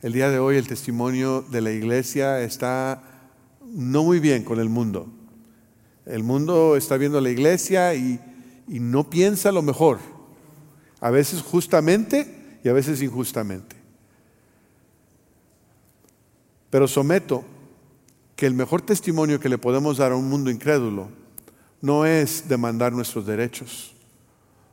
[0.00, 3.02] El día de hoy el testimonio de la iglesia está
[3.66, 5.08] no muy bien con el mundo.
[6.06, 8.20] El mundo está viendo a la iglesia y,
[8.68, 9.98] y no piensa lo mejor.
[11.00, 13.76] A veces justamente y a veces injustamente.
[16.70, 17.44] Pero someto
[18.36, 21.08] que el mejor testimonio que le podemos dar a un mundo incrédulo
[21.80, 23.94] no es demandar nuestros derechos,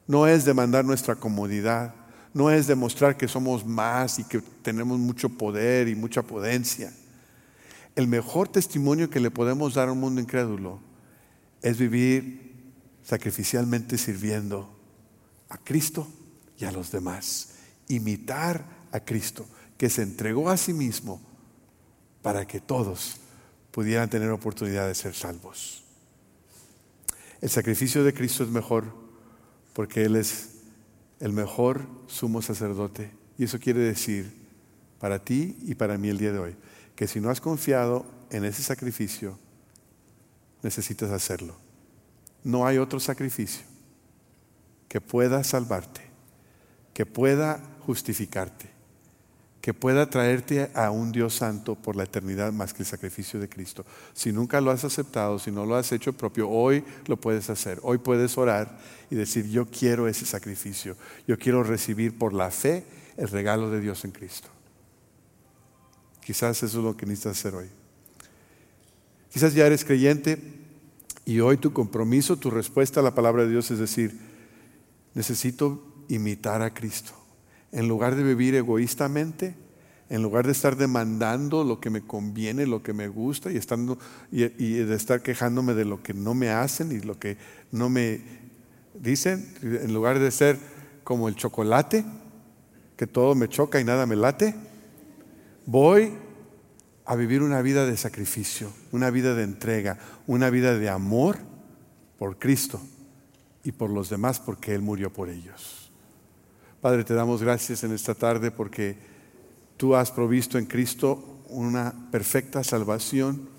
[0.08, 1.94] no es demandar nuestra comodidad,
[2.34, 6.92] no es demostrar que somos más y que tenemos mucho poder y mucha potencia.
[7.96, 10.80] El mejor testimonio que le podemos dar a un mundo incrédulo
[11.62, 14.70] es vivir sacrificialmente sirviendo
[15.48, 16.08] a Cristo
[16.58, 17.54] y a los demás.
[17.88, 19.46] Imitar a Cristo,
[19.78, 21.22] que se entregó a sí mismo
[22.22, 23.18] para que todos
[23.72, 25.85] pudieran tener oportunidad de ser salvos.
[27.42, 28.86] El sacrificio de Cristo es mejor
[29.74, 30.56] porque Él es
[31.20, 33.12] el mejor sumo sacerdote.
[33.38, 34.32] Y eso quiere decir
[35.00, 36.56] para ti y para mí el día de hoy,
[36.96, 39.38] que si no has confiado en ese sacrificio,
[40.64, 41.58] necesitas hacerlo.
[42.44, 43.66] No hay otro sacrificio
[44.88, 46.02] que pueda salvarte,
[46.94, 48.70] que pueda justificarte,
[49.66, 53.50] que pueda traerte a un Dios santo por la eternidad más que el sacrificio de
[53.50, 53.84] Cristo.
[54.14, 57.80] Si nunca lo has aceptado, si no lo has hecho propio, hoy lo puedes hacer.
[57.82, 58.78] Hoy puedes orar
[59.10, 60.96] y decir, yo quiero ese sacrificio.
[61.28, 62.86] Yo quiero recibir por la fe
[63.18, 64.50] el regalo de Dios en Cristo.
[66.24, 67.70] Quizás eso es lo que necesitas hacer hoy.
[69.32, 70.38] Quizás ya eres creyente
[71.26, 74.16] y hoy tu compromiso, tu respuesta a la palabra de Dios es decir,
[75.16, 77.25] necesito imitar a Cristo
[77.76, 79.54] en lugar de vivir egoístamente,
[80.10, 84.00] en lugar de estar demandando lo que me conviene, lo que me gusta y, estando,
[84.32, 87.38] y, de estar quejándome de lo que no me hacen y lo que
[87.72, 88.22] no me
[88.94, 90.58] dicen, en lugar de ser
[91.04, 92.06] como el chocolate,
[92.96, 94.56] que todo me choca y nada me late,
[95.66, 96.14] voy
[97.04, 99.98] a vivir una vida de sacrificio, una vida de entrega,
[100.28, 101.40] una vida de amor
[102.18, 102.80] por Cristo
[103.66, 105.85] y por los demás porque Él murió por ellos.
[106.86, 108.96] Padre, te damos gracias en esta tarde porque
[109.76, 113.50] tú has provisto en Cristo una perfecta salvación,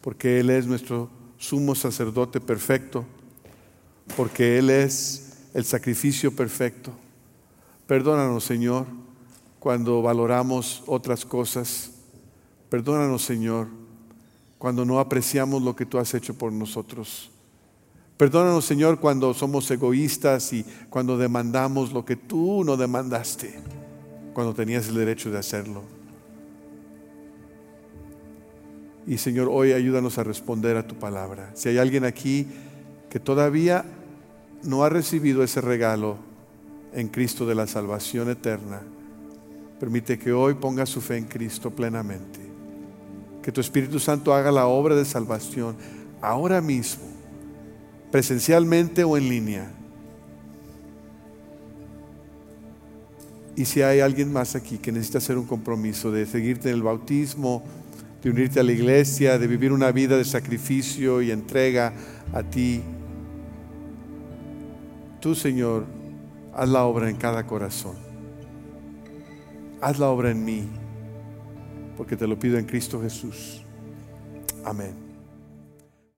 [0.00, 3.04] porque Él es nuestro sumo sacerdote perfecto,
[4.16, 6.90] porque Él es el sacrificio perfecto.
[7.86, 8.86] Perdónanos, Señor,
[9.60, 11.92] cuando valoramos otras cosas.
[12.70, 13.68] Perdónanos, Señor,
[14.58, 17.30] cuando no apreciamos lo que tú has hecho por nosotros.
[18.18, 23.54] Perdónanos, Señor, cuando somos egoístas y cuando demandamos lo que tú no demandaste,
[24.34, 25.84] cuando tenías el derecho de hacerlo.
[29.06, 31.52] Y Señor, hoy ayúdanos a responder a tu palabra.
[31.54, 32.48] Si hay alguien aquí
[33.08, 33.84] que todavía
[34.64, 36.16] no ha recibido ese regalo
[36.92, 38.82] en Cristo de la salvación eterna,
[39.78, 42.40] permite que hoy ponga su fe en Cristo plenamente.
[43.42, 45.76] Que tu Espíritu Santo haga la obra de salvación
[46.20, 47.07] ahora mismo
[48.10, 49.70] presencialmente o en línea.
[53.56, 56.82] Y si hay alguien más aquí que necesita hacer un compromiso de seguirte en el
[56.82, 57.64] bautismo,
[58.22, 61.92] de unirte a la iglesia, de vivir una vida de sacrificio y entrega
[62.32, 62.82] a ti,
[65.20, 65.86] tú Señor,
[66.54, 67.96] haz la obra en cada corazón.
[69.80, 70.68] Haz la obra en mí,
[71.96, 73.62] porque te lo pido en Cristo Jesús.
[74.64, 75.07] Amén.